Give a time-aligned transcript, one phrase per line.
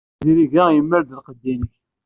[0.19, 1.73] Izirig-a yemmal-d lqedd-nnek.